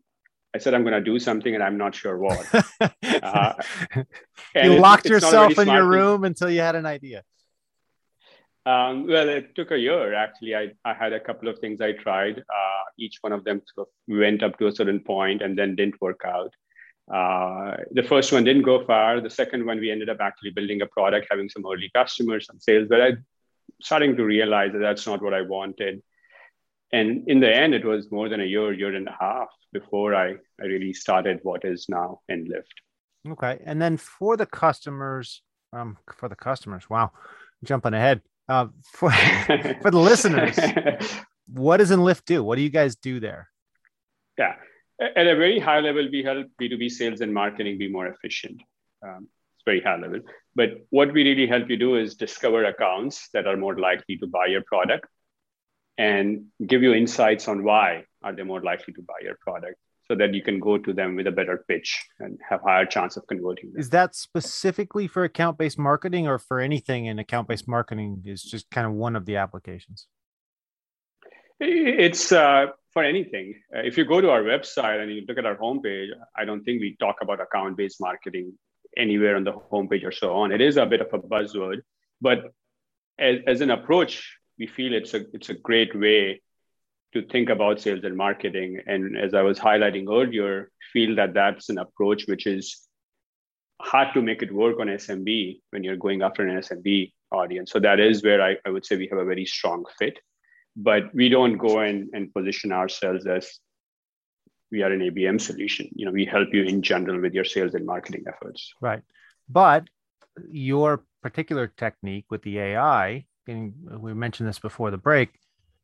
[0.54, 2.45] I said, I'm going to do something and I'm not sure what.
[3.23, 3.54] uh,
[4.56, 6.28] you locked yourself in your room thing.
[6.28, 7.23] until you had an idea.
[8.65, 10.56] Um, well, it took a year actually.
[10.56, 12.39] I, I had a couple of things I tried.
[12.39, 15.75] Uh, each one of them sort of went up to a certain point and then
[15.75, 16.54] didn't work out.
[17.13, 19.19] Uh, the first one didn't go far.
[19.19, 22.60] The second one, we ended up actually building a product, having some early customers, some
[22.60, 23.12] sales, but I
[23.82, 26.04] starting to realize that that's not what I wanted.
[26.91, 30.15] And in the end, it was more than a year, year and a half before
[30.15, 32.63] I, I really started what is now Enlyft.
[33.28, 33.60] Okay.
[33.63, 35.41] And then for the customers,
[35.72, 37.12] um, for the customers, wow,
[37.63, 38.22] jumping ahead.
[38.48, 39.12] Uh, for,
[39.82, 40.58] for the listeners,
[41.48, 42.43] what does Enlyft do?
[42.43, 43.50] What do you guys do there?
[44.38, 44.56] Yeah
[44.99, 48.62] at a very high level, we help B2B sales and marketing be more efficient.
[49.01, 50.19] Um, it's very high level.
[50.55, 54.27] But what we really help you do is discover accounts that are more likely to
[54.27, 55.07] buy your product
[55.97, 59.77] and give you insights on why are they more likely to buy your product
[60.09, 63.15] so that you can go to them with a better pitch and have higher chance
[63.15, 63.79] of converting them.
[63.79, 68.88] Is that specifically for account-based marketing or for anything in account-based marketing is just kind
[68.88, 70.07] of one of the applications?
[71.59, 73.56] It's uh, for anything.
[73.75, 76.63] Uh, if you go to our website and you look at our homepage, I don't
[76.63, 78.54] think we talk about account-based marketing
[78.97, 80.52] anywhere on the homepage or so on.
[80.52, 81.82] It is a bit of a buzzword,
[82.21, 82.52] but
[83.19, 86.41] as, as an approach, we feel it's a it's a great way
[87.13, 88.82] to think about sales and marketing.
[88.86, 92.88] And as I was highlighting earlier, feel that that's an approach which is
[93.82, 97.71] hard to make it work on SMB when you're going after an SMB audience.
[97.71, 100.19] So that is where I, I would say we have a very strong fit.
[100.82, 103.60] But we don't go in and position ourselves as
[104.72, 105.89] we are an ABM solution.
[105.94, 108.74] You know, we help you in general with your sales and marketing efforts.
[108.80, 109.02] Right.
[109.50, 109.89] But
[110.50, 115.30] your particular technique with the AI, and we mentioned this before the break,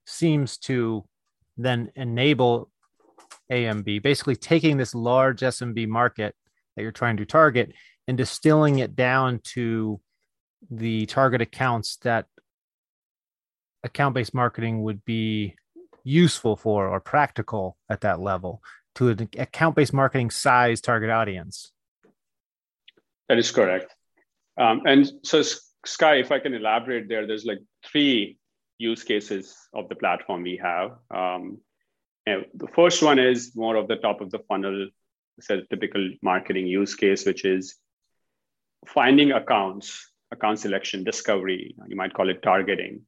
[0.05, 1.03] seems to
[1.57, 2.69] then enable
[3.51, 6.35] AMB, basically taking this large SMB market
[6.75, 7.73] that you're trying to target
[8.07, 9.99] and distilling it down to
[10.69, 12.27] the target accounts that
[13.85, 15.55] account based marketing would be
[16.03, 18.61] useful for or practical at that level
[18.95, 21.71] to an account based marketing size target audience.
[23.29, 23.93] That is correct.
[24.57, 25.43] Um, and so,
[25.85, 28.37] Sky, if I can elaborate there, there's like three
[28.77, 30.91] use cases of the platform we have.
[31.13, 31.59] Um,
[32.25, 34.89] the first one is more of the top of the funnel,
[35.49, 37.75] a typical marketing use case, which is
[38.87, 41.75] finding accounts, account selection, discovery.
[41.87, 43.01] You might call it targeting.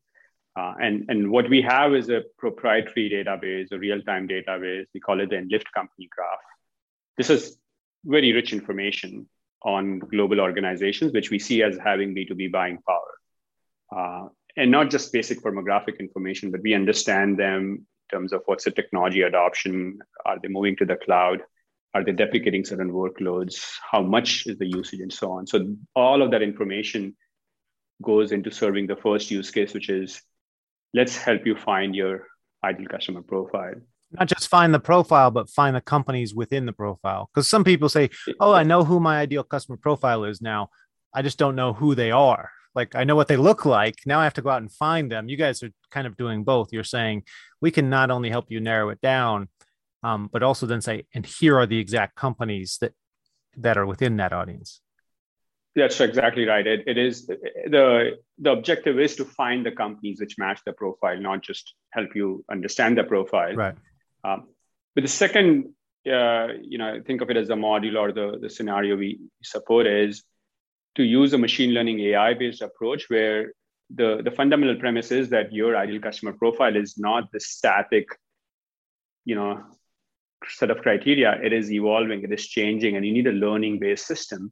[0.57, 4.85] Uh, and, and what we have is a proprietary database, a real-time database.
[4.91, 6.39] We call it the Enlyft Company Graph.
[7.15, 7.57] This is
[8.03, 9.27] very rich information
[9.61, 13.13] on global organizations, which we see as having B2B buying power.
[13.95, 18.63] Uh, and not just basic firmographic information, but we understand them in terms of what's
[18.63, 21.41] the technology adoption, are they moving to the cloud,
[21.93, 25.45] are they deprecating certain workloads, how much is the usage, and so on.
[25.45, 27.15] So all of that information
[28.01, 30.23] goes into serving the first use case, which is
[30.93, 32.27] let's help you find your
[32.63, 33.75] ideal customer profile.
[34.11, 37.29] Not just find the profile, but find the companies within the profile.
[37.33, 40.69] Because some people say, oh, I know who my ideal customer profile is now.
[41.13, 43.95] I just don't know who they are like I know what they look like.
[44.05, 45.27] Now I have to go out and find them.
[45.27, 46.71] You guys are kind of doing both.
[46.71, 47.23] You're saying
[47.59, 49.49] we can not only help you narrow it down,
[50.03, 52.93] um, but also then say, and here are the exact companies that
[53.57, 54.79] that are within that audience.
[55.77, 56.65] That's exactly right.
[56.65, 61.19] It, it is the the objective is to find the companies which match the profile,
[61.21, 63.53] not just help you understand the profile.
[63.53, 63.75] Right.
[64.23, 64.47] Um,
[64.95, 65.75] but the second,
[66.11, 69.85] uh, you know, think of it as a module or the the scenario we support
[69.85, 70.23] is
[70.95, 73.53] to use a machine learning AI based approach where
[73.93, 78.07] the, the fundamental premise is that your ideal customer profile is not the static,
[79.25, 79.63] you know,
[80.47, 81.39] set of criteria.
[81.43, 84.51] It is evolving, it is changing, and you need a learning based system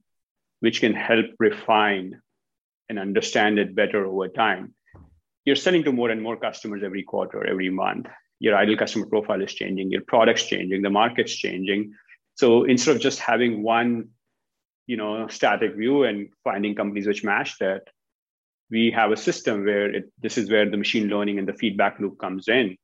[0.66, 2.20] which can help refine
[2.90, 4.74] and understand it better over time.
[5.46, 8.08] You're selling to more and more customers every quarter, every month.
[8.40, 11.94] Your ideal customer profile is changing, your product's changing, the market's changing.
[12.36, 14.10] So instead of just having one
[14.88, 17.84] you know static view and finding companies which match that
[18.70, 22.00] we have a system where it, this is where the machine learning and the feedback
[22.00, 22.78] loop comes in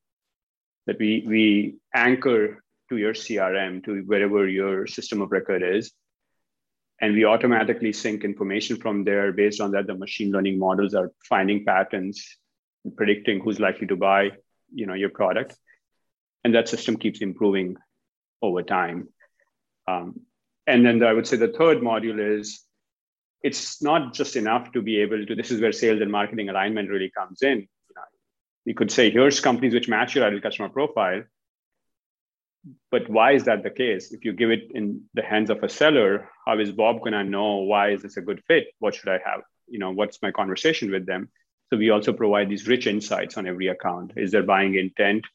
[0.88, 5.91] that we we anchor to your crm to wherever your system of record is
[7.02, 11.12] and we automatically sync information from there based on that the machine learning models are
[11.28, 12.38] finding patterns
[12.86, 14.32] and predicting who's likely to buy
[14.74, 15.56] you know your product
[16.44, 17.76] and that system keeps improving
[18.42, 19.08] over time
[19.88, 20.22] um,
[20.68, 22.64] and then I would say the third module is
[23.44, 26.90] it's not just enough to be able to, this is where sales and marketing alignment
[26.90, 27.68] really comes in.
[28.66, 31.24] You could say, here's companies which match your ideal customer profile.
[32.91, 34.12] But why is that the case?
[34.12, 37.24] If you give it in the hands of a seller, how is Bob going to
[37.24, 38.67] know why is this a good fit?
[38.80, 39.41] What should I have?
[39.67, 41.30] You know, what's my conversation with them?
[41.69, 44.13] So we also provide these rich insights on every account.
[44.15, 45.26] Is there buying intent?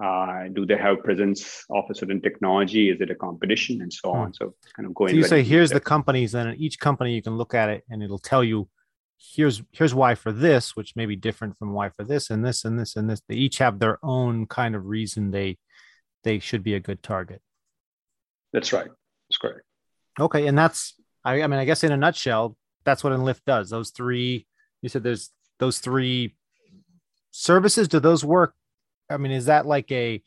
[0.00, 2.90] Uh, do they have presence of a certain technology?
[2.90, 4.18] Is it a competition and so hmm.
[4.18, 4.34] on?
[4.34, 5.10] So kind of going.
[5.10, 8.02] So you say here's the companies, and each company you can look at it, and
[8.02, 8.68] it'll tell you
[9.18, 12.64] here's here's why for this, which may be different from why for this, and this,
[12.64, 13.20] and this, and this.
[13.28, 15.58] They each have their own kind of reason they
[16.24, 17.40] they should be a good target.
[18.52, 18.88] That's right.
[18.88, 19.62] That's correct.
[20.18, 23.70] Okay, and that's I, I mean I guess in a nutshell, that's what Enlyft does.
[23.70, 24.46] Those three
[24.82, 26.34] you said there's those three
[27.30, 27.88] services.
[27.88, 28.54] Do those work
[29.10, 30.22] I mean, is that like a,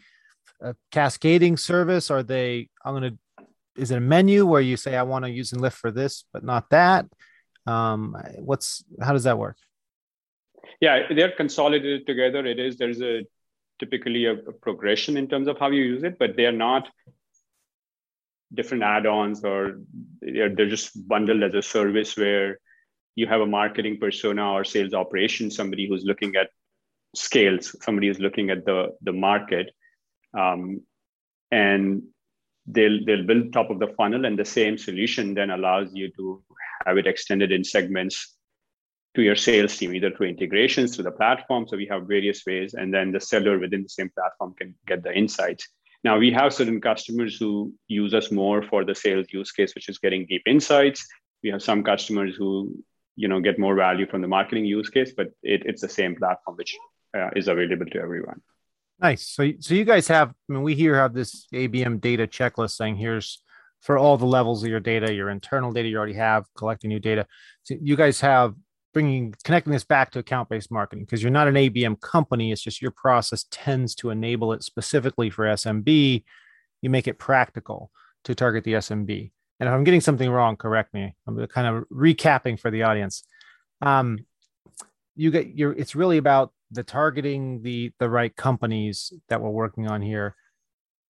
[0.61, 2.09] a cascading service?
[2.09, 5.31] Are they, I'm going to, is it a menu where you say, I want to
[5.31, 7.05] use Enlyft for this, but not that?
[7.67, 9.57] Um, what's, how does that work?
[10.79, 12.45] Yeah, they're consolidated together.
[12.45, 13.25] It is, there's a
[13.81, 16.87] typically a, a progression in terms of how you use it, but they're not
[18.53, 19.79] different add-ons or
[20.21, 22.59] they're, they're just bundled as a service where
[23.15, 26.49] you have a marketing persona or sales operations, somebody who's looking at
[27.15, 29.71] scales, somebody who's looking at the, the market.
[30.37, 30.81] Um,
[31.51, 32.03] and
[32.67, 36.43] they'll, they'll build top of the funnel and the same solution then allows you to
[36.85, 38.37] have it extended in segments
[39.15, 41.67] to your sales team, either through integrations to the platform.
[41.67, 45.03] So we have various ways, and then the seller within the same platform can get
[45.03, 45.67] the insights.
[46.03, 49.89] Now we have certain customers who use us more for the sales use case, which
[49.89, 51.05] is getting deep insights.
[51.43, 52.83] We have some customers who
[53.15, 56.15] you know get more value from the marketing use case, but it, it's the same
[56.15, 56.75] platform which
[57.17, 58.41] uh, is available to everyone.
[58.99, 59.27] Nice.
[59.27, 60.29] So, so you guys have.
[60.29, 63.43] I mean, we here have this ABM data checklist saying here's
[63.81, 66.99] for all the levels of your data, your internal data you already have, collecting new
[66.99, 67.25] data.
[67.63, 68.53] So you guys have
[68.93, 72.51] bringing connecting this back to account based marketing because you're not an ABM company.
[72.51, 76.23] It's just your process tends to enable it specifically for SMB.
[76.81, 77.91] You make it practical
[78.25, 79.31] to target the SMB.
[79.59, 81.15] And if I'm getting something wrong, correct me.
[81.27, 83.23] I'm kind of recapping for the audience.
[83.81, 84.25] Um,
[85.15, 85.73] you get your.
[85.73, 90.35] It's really about the targeting the the right companies that we're working on here,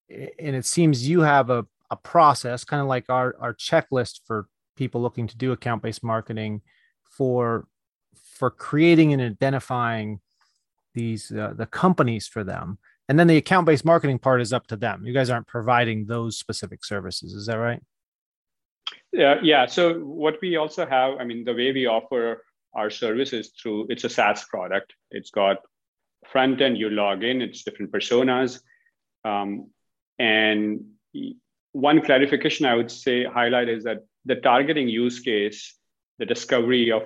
[0.09, 4.47] and it seems you have a a process, kind of like our our checklist for
[4.75, 6.61] people looking to do account based marketing
[7.09, 7.67] for
[8.41, 10.19] for creating and identifying
[10.95, 14.65] these uh, the companies for them and then the account based marketing part is up
[14.67, 17.83] to them you guys aren't providing those specific services is that right
[19.11, 19.65] yeah, yeah.
[19.65, 24.03] So what we also have, I mean, the way we offer our services through it's
[24.03, 24.93] a SaaS product.
[25.11, 25.57] It's got
[26.31, 28.61] front end, you log in, it's different personas.
[29.25, 29.69] Um,
[30.17, 30.85] and
[31.73, 35.75] one clarification I would say highlight is that the targeting use case,
[36.19, 37.03] the discovery of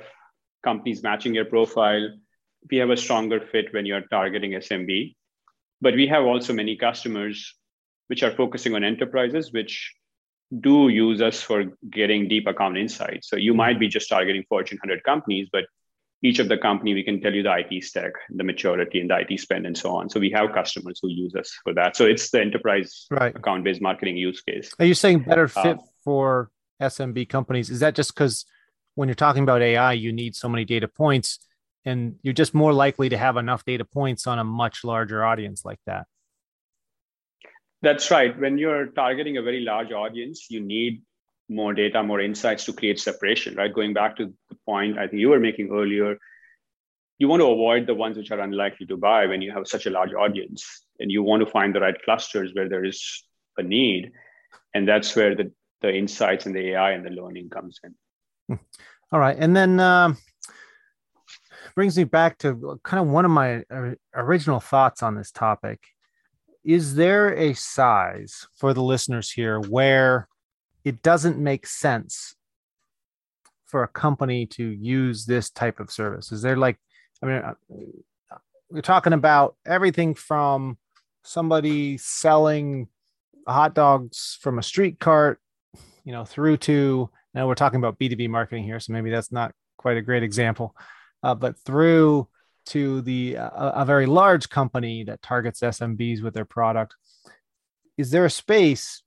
[0.65, 2.09] companies matching your profile,
[2.69, 5.15] we have a stronger fit when you're targeting SMB.
[5.81, 7.55] But we have also many customers
[8.07, 9.93] which are focusing on enterprises, which
[10.59, 13.29] do use us for getting deep account insights.
[13.29, 15.65] So you might be just targeting Fortune 100 companies, but
[16.21, 19.17] each of the company we can tell you the IT stack, the maturity, and the
[19.19, 20.09] IT spend, and so on.
[20.09, 21.95] So we have customers who use us for that.
[21.95, 23.35] So it's the enterprise right.
[23.35, 24.73] account-based marketing use case.
[24.79, 26.49] Are you saying better fit um, for
[26.81, 27.69] SMB companies?
[27.69, 28.45] Is that just because
[28.95, 31.39] when you're talking about AI, you need so many data points,
[31.85, 35.63] and you're just more likely to have enough data points on a much larger audience
[35.63, 36.07] like that?
[37.81, 38.37] That's right.
[38.39, 41.03] When you're targeting a very large audience, you need
[41.47, 43.71] more data, more insights to create separation, right?
[43.71, 46.17] Going back to the point I think you were making earlier,
[47.19, 49.85] you want to avoid the ones which are unlikely to buy when you have such
[49.85, 50.83] a large audience.
[50.99, 53.23] And you want to find the right clusters where there is
[53.57, 54.11] a need.
[54.73, 57.93] And that's where the, the insights and the AI and the learning comes in.
[58.47, 58.55] Hmm.
[59.11, 59.37] All right.
[59.37, 60.17] And then um,
[61.75, 65.79] brings me back to kind of one of my uh, original thoughts on this topic
[66.65, 70.27] is there a size for the listeners here where
[70.83, 72.35] it doesn't make sense
[73.67, 76.31] for a company to use this type of service?
[76.31, 76.77] Is there like,
[77.21, 77.53] I mean, uh,
[78.71, 80.79] we're talking about everything from
[81.23, 82.87] somebody selling
[83.47, 85.39] hot dogs from a street cart,
[86.03, 89.53] you know, through to now we're talking about B2B marketing here, so maybe that's not
[89.77, 90.75] quite a great example,
[91.21, 92.29] uh, but through
[92.67, 96.95] to the uh, a very large company that targets SMBs with their product.
[97.97, 99.03] Is there a space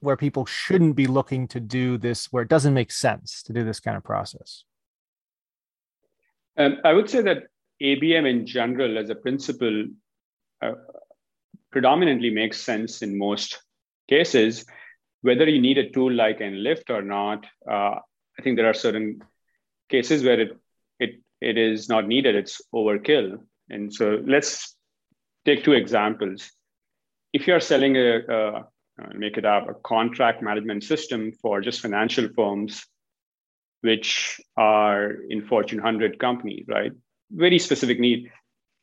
[0.00, 3.64] where people shouldn't be looking to do this, where it doesn't make sense to do
[3.64, 4.64] this kind of process?
[6.56, 7.44] Um, I would say that
[7.82, 9.86] ABM in general, as a principle,
[10.60, 10.72] uh,
[11.70, 13.60] predominantly makes sense in most
[14.08, 14.64] cases.
[15.22, 17.96] Whether you need a tool like Enlyft or not, uh,
[18.38, 19.22] I think there are certain
[19.88, 20.56] cases where it
[20.98, 23.38] it, it is not needed, it's overkill.
[23.68, 24.76] And so let's
[25.44, 26.50] take two examples.
[27.32, 28.68] If you're selling a, a
[29.14, 32.84] make it up, a contract management system for just financial firms,
[33.80, 36.92] which are in Fortune 100 companies, right?
[37.30, 38.30] Very specific need.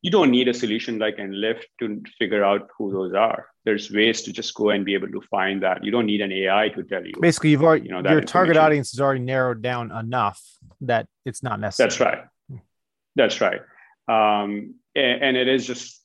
[0.02, 3.48] You don't need a solution like Enlyft to figure out who those are.
[3.66, 5.84] There's ways to just go and be able to find that.
[5.84, 7.14] You don't need an AI to tell you.
[7.20, 10.42] Basically, you've already you know your target audience is already narrowed down enough
[10.82, 11.90] that it's not necessary.
[11.90, 12.62] That's right.
[13.16, 13.62] That's right.
[14.08, 16.02] Um, and, and, it is just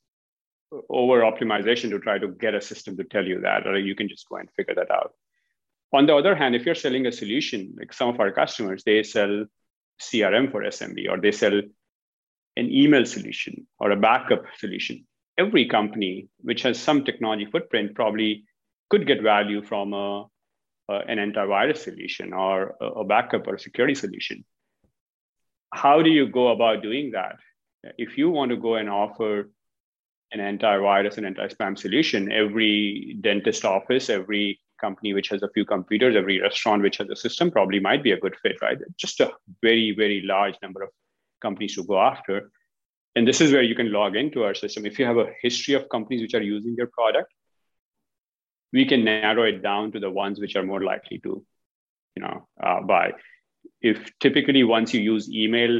[0.90, 4.08] over optimization to try to get a system to tell you that, or you can
[4.08, 5.12] just go and figure that out.
[5.92, 9.02] On the other hand, if you're selling a solution, like some of our customers, they
[9.04, 9.46] sell
[10.02, 11.62] CRM for SMB or they sell
[12.56, 15.06] an email solution or a backup solution.
[15.38, 18.44] Every company which has some technology footprint probably
[18.90, 20.26] could get value from a,
[20.88, 24.44] a an antivirus solution or a, a backup or security solution
[25.74, 27.36] how do you go about doing that?
[27.98, 29.50] If you want to go and offer
[30.32, 36.16] an antivirus and anti-spam solution, every dentist office, every company which has a few computers,
[36.16, 38.78] every restaurant which has a system probably might be a good fit, right?
[38.96, 39.32] Just a
[39.62, 40.90] very, very large number of
[41.46, 42.36] companies to go after.
[43.16, 44.86] And this is where you can log into our system.
[44.90, 47.30] If you have a history of companies which are using your product,
[48.76, 51.32] we can narrow it down to the ones which are more likely to,
[52.16, 52.36] you know,
[52.66, 53.06] uh, buy.
[53.90, 55.74] If typically once you use email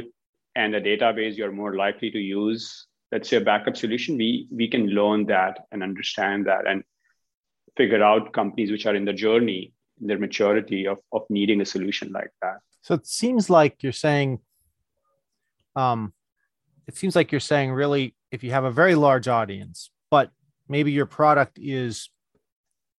[0.55, 2.63] and a database, you're more likely to use,
[3.11, 4.17] let's say, a backup solution.
[4.23, 6.79] We we can learn that and understand that and
[7.79, 9.61] figure out companies which are in the journey,
[9.99, 12.59] in their maturity of of needing a solution like that.
[12.87, 14.29] So it seems like you're saying,
[15.75, 16.13] um,
[16.87, 20.29] it seems like you're saying really, if you have a very large audience, but
[20.67, 22.09] maybe your product is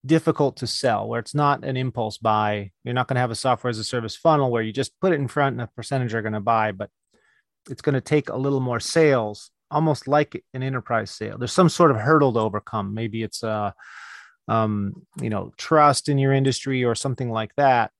[0.04, 2.70] difficult to sell where it's not an impulse buy.
[2.84, 5.12] You're not going to have a software as a service funnel where you just put
[5.12, 6.90] it in front and a percentage are going to buy but
[7.68, 11.38] it's going to take a little more sales almost like an enterprise sale.
[11.38, 12.94] There's some sort of hurdle to overcome.
[12.94, 13.74] Maybe it's a
[14.48, 17.90] um, you know trust in your industry or something like that.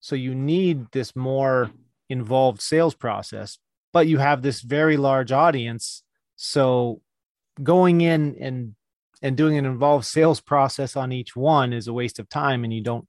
[0.00, 1.70] So you need this more
[2.08, 3.58] involved sales process
[3.92, 6.02] but you have this very large audience.
[6.36, 7.00] So
[7.62, 8.74] going in and
[9.20, 12.72] and doing an involved sales process on each one is a waste of time and
[12.72, 13.06] you don't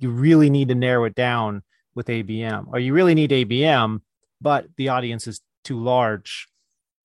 [0.00, 1.62] you really need to narrow it down
[1.94, 4.00] with abm or you really need abm
[4.40, 6.48] but the audience is too large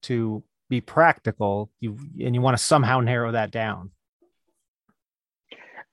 [0.04, 1.70] to be practical.
[1.80, 3.92] You and you want to somehow narrow that down.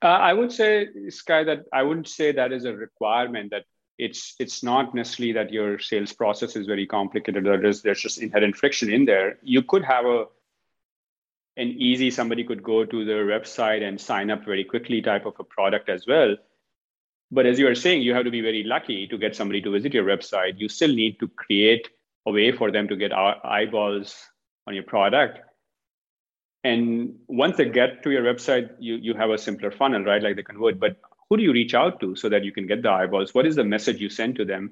[0.03, 3.65] Uh, i would say sky that i wouldn't say that is a requirement that
[4.01, 8.19] it's it's not necessarily that your sales process is very complicated or there's, there's just
[8.19, 9.37] inherent friction in there.
[9.43, 10.25] You could have a
[11.55, 15.35] an easy somebody could go to their website and sign up very quickly type of
[15.37, 16.35] a product as well.
[17.29, 19.71] But as you are saying you have to be very lucky to get somebody to
[19.71, 20.59] visit your website.
[20.59, 21.87] You still need to create
[22.25, 24.15] a way for them to get eyeballs
[24.65, 25.39] on your product.
[26.63, 30.23] And once they get to your website you you have a simpler funnel right?
[30.23, 30.99] Like they convert but
[31.31, 33.55] who do you reach out to so that you can get the eyeballs what is
[33.55, 34.71] the message you send to them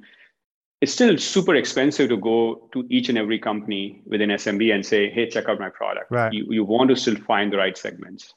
[0.81, 5.09] it's still super expensive to go to each and every company within SMB and say,
[5.09, 6.09] hey, check out my product.
[6.09, 6.31] Right.
[6.31, 8.33] You, you want to still find the right segments.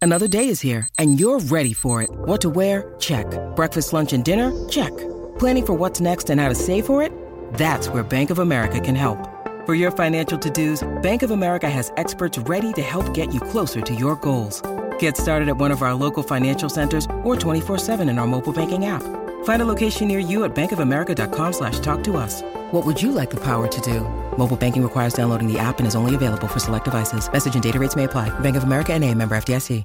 [0.00, 2.10] Another day is here and you're ready for it.
[2.10, 2.94] What to wear?
[2.98, 3.26] Check.
[3.54, 4.52] Breakfast, lunch, and dinner?
[4.68, 4.96] Check.
[5.38, 7.12] Planning for what's next and how to save for it?
[7.54, 9.28] That's where Bank of America can help.
[9.66, 13.40] For your financial to dos, Bank of America has experts ready to help get you
[13.40, 14.60] closer to your goals.
[15.02, 18.52] Get started at one of our local financial centers or 24 7 in our mobile
[18.52, 19.02] banking app.
[19.42, 22.40] Find a location near you at bankofamerica.com slash talk to us.
[22.70, 24.02] What would you like the power to do?
[24.38, 27.28] Mobile banking requires downloading the app and is only available for select devices.
[27.32, 28.30] Message and data rates may apply.
[28.40, 29.82] Bank of America and a member FDIC.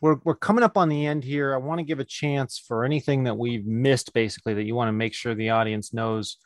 [0.00, 1.54] We're, we're coming up on the end here.
[1.54, 4.88] I want to give a chance for anything that we've missed, basically, that you want
[4.88, 6.36] to make sure the audience knows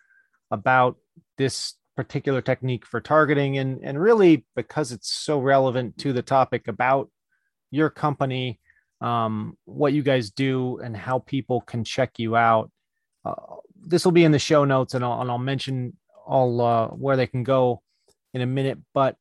[0.51, 0.97] about
[1.39, 3.57] this particular technique for targeting.
[3.57, 7.09] And, and really, because it's so relevant to the topic about
[7.73, 8.61] your company
[9.03, 12.71] um, what you guys do and how people can check you out.
[13.25, 13.35] Uh,
[13.85, 17.17] this will be in the show notes, and I'll, and I'll mention all uh, where
[17.17, 17.83] they can go
[18.33, 18.79] in a minute.
[18.95, 19.17] But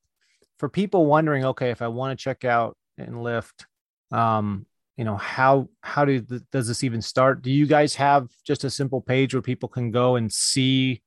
[0.60, 3.66] for people wondering, okay, if I want to check out Enlyft,
[4.12, 6.22] um, you know, how how do
[6.52, 7.41] does this even start?
[7.41, 11.02] Do you guys have just a simple page where people can go and see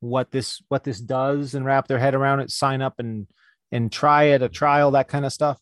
[0.00, 3.28] what this what this does and wrap their head around it, sign up and
[3.70, 5.60] and try it, a trial, that kind of stuff?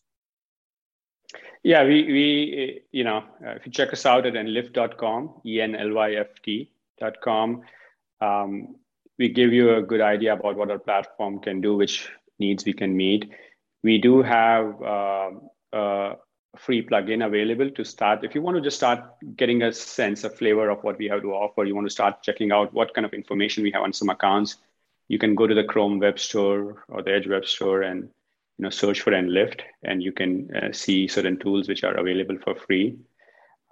[1.63, 6.71] Yeah, we, we you know, uh, if you check us out at enlyft.com, E-N-L-Y-F-T.com,
[8.21, 8.75] um,
[9.17, 12.73] we give you a good idea about what our platform can do, which needs we
[12.73, 13.29] can meet.
[13.83, 15.31] We do have uh,
[15.73, 16.15] a
[16.57, 18.23] free plugin available to start.
[18.23, 19.03] If you want to just start
[19.35, 22.23] getting a sense, a flavor of what we have to offer, you want to start
[22.23, 24.55] checking out what kind of information we have on some accounts,
[25.09, 28.09] you can go to the Chrome Web Store or the Edge Web Store and
[28.59, 32.37] you know search for Enlyft, and you can uh, see certain tools which are available
[32.43, 32.97] for free.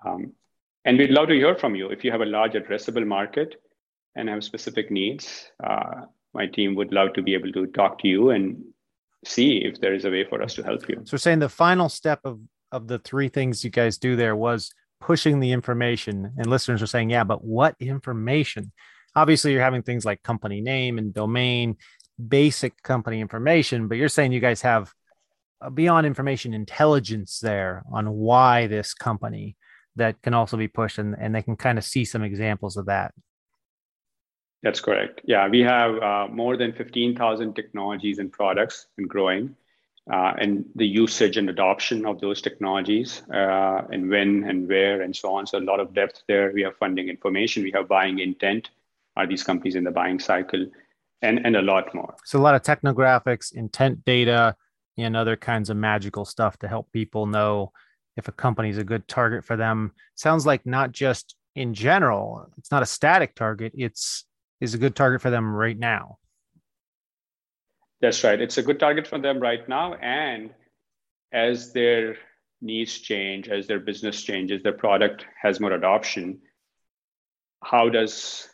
[0.06, 0.32] Um,
[0.86, 3.56] and we'd love to hear from you if you have a large addressable market
[4.16, 5.52] and have specific needs.
[5.62, 8.64] Uh, my team would love to be able to talk to you and
[9.26, 11.02] see if there is a way for us to help you.
[11.04, 12.40] So, saying the final step of
[12.72, 14.72] of the three things you guys do there was
[15.02, 18.72] pushing the information, and listeners are saying, "Yeah, but what information?"
[19.18, 21.76] Obviously, you're having things like company name and domain
[22.26, 24.92] basic company information, but you're saying you guys have
[25.74, 29.56] beyond information intelligence there on why this company
[29.96, 32.86] that can also be pushed and, and they can kind of see some examples of
[32.86, 33.14] that.
[34.64, 35.22] That's correct.
[35.24, 39.56] Yeah, we have uh, more than 15,000 technologies and products and growing.
[40.12, 45.14] Uh, and the usage and adoption of those technologies uh, and when and where and
[45.14, 45.46] so on.
[45.46, 46.52] So a lot of depth there.
[46.54, 47.64] We have funding information.
[47.64, 48.70] We have buying intent.
[49.18, 50.66] Are these companies in the buying cycle?
[51.22, 52.16] And and a lot more.
[52.26, 54.56] So a lot of technographics, intent data,
[54.98, 57.72] and other kinds of magical stuff to help people know
[58.16, 59.92] if a company is a good target for them.
[60.16, 64.26] Sounds like not just in general, it's not a static target, it's
[64.60, 66.18] is a good target for them right now.
[68.02, 68.40] That's right.
[68.40, 69.96] It's a good target for them right now.
[69.96, 70.52] And
[71.32, 72.18] as their
[72.62, 76.42] needs change, as their business changes, their product has more adoption,
[77.64, 78.48] how does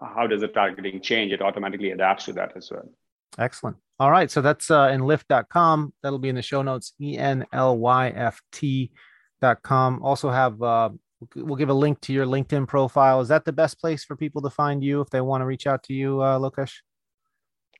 [0.00, 1.32] how does the targeting change?
[1.32, 2.90] It automatically adapts to that as well.
[3.38, 3.76] Excellent.
[3.98, 4.30] All right.
[4.30, 5.92] So that's uh, enlyft.com.
[6.02, 10.02] That'll be in the show notes, E N L Y F T.com.
[10.02, 10.90] Also, have uh,
[11.36, 13.20] we'll give a link to your LinkedIn profile.
[13.20, 15.66] Is that the best place for people to find you if they want to reach
[15.66, 16.72] out to you, uh, Lokesh?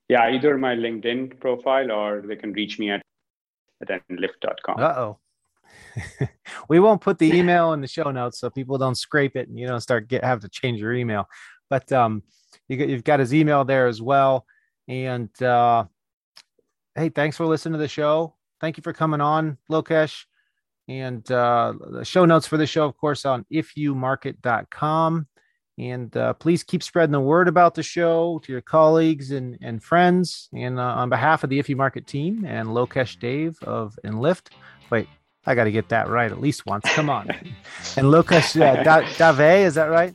[0.08, 3.02] Yeah, either my LinkedIn profile or they can reach me at,
[3.88, 4.76] at enlyft.com.
[4.78, 5.18] Uh oh.
[6.68, 9.58] we won't put the email in the show notes so people don't scrape it and
[9.58, 11.28] you don't start get have to change your email.
[11.70, 12.22] But um,
[12.68, 14.44] you, you've got his email there as well.
[14.88, 15.84] And uh,
[16.94, 18.34] hey, thanks for listening to the show.
[18.60, 20.24] Thank you for coming on, Lokesh.
[20.88, 25.26] And uh, the show notes for the show, of course, on ifyoumarket.com.
[25.78, 29.82] And uh, please keep spreading the word about the show to your colleagues and, and
[29.82, 30.48] friends.
[30.52, 34.48] And uh, on behalf of the If You Market team and Lokesh Dave of Enlyft,
[34.90, 35.08] wait,
[35.46, 36.84] I got to get that right at least once.
[36.86, 37.28] Come on.
[37.96, 40.14] and Lokesh uh, Dave, is that right?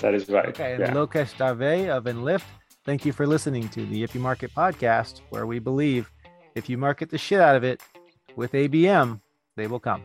[0.00, 0.48] That is right.
[0.48, 0.72] Okay.
[0.74, 0.92] And yeah.
[0.92, 2.44] Lokesh Dave of Enlyft,
[2.84, 6.10] thank you for listening to the If You Market podcast, where we believe
[6.54, 7.82] if you market the shit out of it
[8.36, 9.20] with ABM,
[9.56, 10.04] they will come.